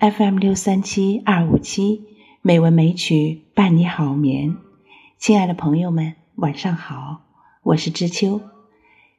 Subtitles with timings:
[0.00, 2.06] FM 六三七二五七
[2.40, 4.56] 美文美曲伴你好眠，
[5.18, 7.20] 亲爱的朋友们，晚上好，
[7.62, 8.40] 我是知秋。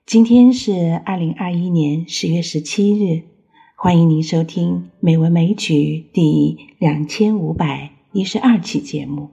[0.08, 3.26] 今天是二零二一年十月十七日，
[3.76, 9.30] 欢迎您收听美文美曲第两千五百一十二期节目。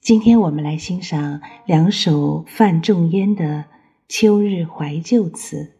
[0.00, 3.44] 今天我们来欣赏两首范仲淹的
[4.08, 5.74] 《秋日怀旧词》。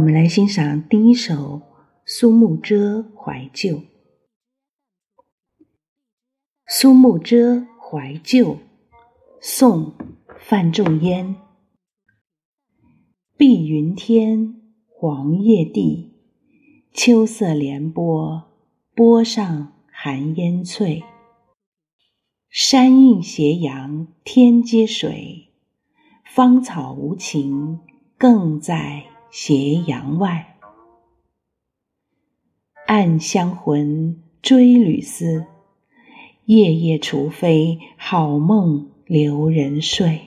[0.00, 1.34] 我们来欣赏第一首
[2.06, 3.76] 《苏幕遮怀旧》。
[6.66, 8.54] 《苏幕遮怀旧》，
[9.42, 9.92] 宋·
[10.38, 11.36] 范仲淹。
[13.36, 14.54] 碧云天，
[14.88, 16.14] 黄叶地，
[16.94, 18.44] 秋色连波，
[18.94, 21.04] 波上寒烟翠。
[22.48, 25.48] 山映斜阳，天接水，
[26.24, 27.80] 芳草无情，
[28.16, 29.04] 更在。
[29.30, 30.56] 斜阳外，
[32.86, 35.46] 暗香魂追旅思，
[36.46, 40.22] 夜夜除非好梦留人睡。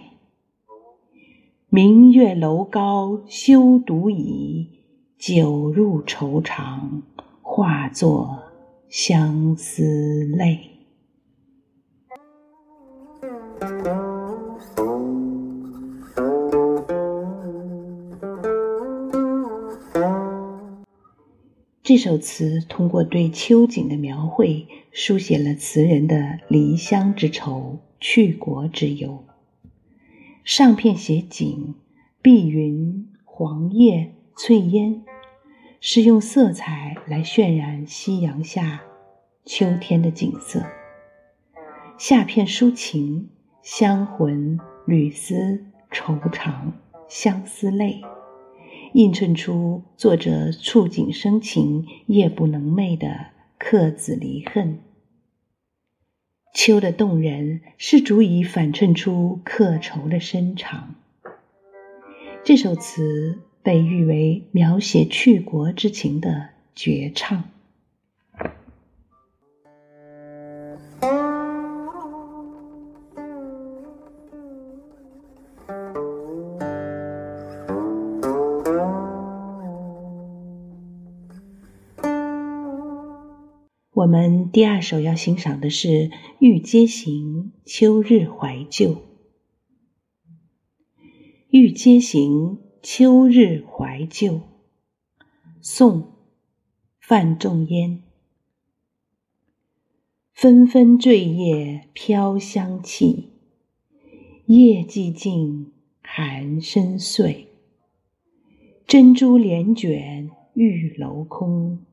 [1.67, 4.69] 明月楼高休独倚，
[5.17, 7.03] 酒入愁肠，
[7.41, 8.39] 化作
[8.87, 9.83] 相思
[10.37, 10.69] 泪。
[21.93, 29.23] 这首词通过对秋景的描绘，书写了词人的离乡之愁、去国之忧。
[30.43, 31.75] 上片写景，
[32.19, 35.03] 碧云、黄叶、翠烟，
[35.79, 38.81] 是用色彩来渲染夕阳下
[39.45, 40.65] 秋天的景色。
[41.99, 43.29] 下片抒情，
[43.61, 46.73] 香魂、缕丝、愁肠、
[47.07, 48.01] 相思泪。
[48.93, 54.79] 映衬出作者触景生情、夜不能寐的客子离恨。
[56.53, 60.93] 秋的动人是足以反衬出客愁的深长。
[62.43, 67.52] 这首词被誉为描写去国之情的绝唱。
[84.03, 85.87] 我们第二首要欣赏的是
[86.39, 88.89] 《玉阶行·秋日怀旧》。
[91.49, 94.33] 《玉阶行·秋日怀旧》，
[95.61, 96.01] 宋·
[96.99, 98.03] 范仲淹。
[100.33, 103.29] 纷纷坠叶飘香气，
[104.47, 105.71] 夜寂静，
[106.01, 107.45] 寒深邃。
[108.85, 111.85] 珍珠帘卷玉楼空，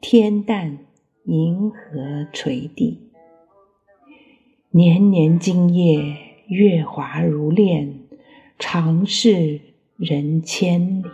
[0.00, 0.86] 天淡。
[1.24, 2.98] 银河垂地，
[4.70, 6.16] 年年今夜
[6.48, 8.00] 月华如练，
[8.58, 9.60] 长是
[9.96, 11.06] 人千里。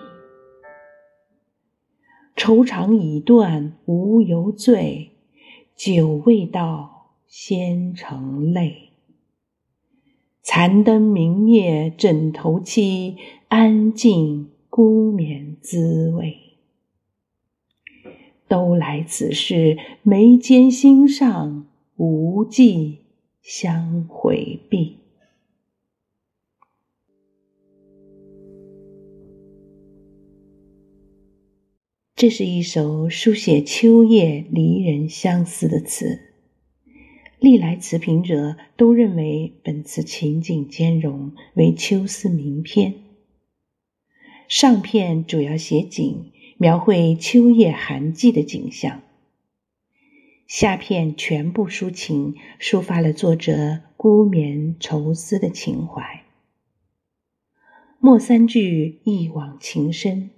[2.35, 5.11] 愁肠已断无由醉，
[5.77, 8.89] 酒未到先成泪。
[10.41, 13.17] 残灯明灭枕头凄，
[13.49, 16.48] 安静孤眠滋味。
[18.49, 21.67] 都来此事，眉间心上，
[21.97, 22.99] 无计
[23.43, 24.97] 相回避。
[32.17, 36.19] 这是一首书写秋夜离人相思的词，
[37.39, 42.95] 历来词评者都认为本词情景兼容，为秋思名篇。
[44.49, 46.33] 上片主要写景。
[46.61, 49.03] 描绘秋夜寒寂的景象。
[50.49, 56.25] 下片全部抒情，抒发了作者孤眠愁思的情怀。
[58.01, 60.31] 末三句一往情深，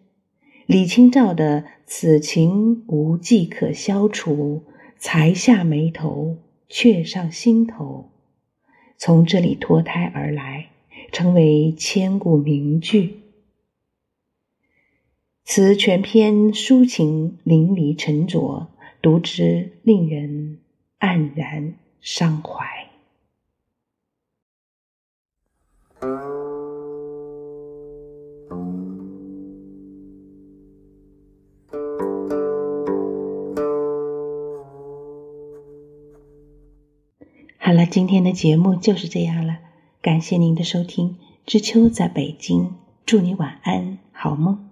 [0.66, 4.64] 李清照的“此情无计可消除，
[4.98, 6.36] 才下眉头，
[6.68, 8.10] 却上心头”，
[8.98, 10.66] 从这里脱胎而来，
[11.12, 13.20] 成为千古名句。
[15.52, 18.68] 词全篇抒情淋漓沉着，
[19.02, 20.58] 读之令人
[21.00, 22.64] 黯然伤怀。
[37.58, 39.58] 好了，今天的节目就是这样了，
[40.00, 42.74] 感谢您的收听，知秋在北京，
[43.04, 44.69] 祝你晚安，好梦。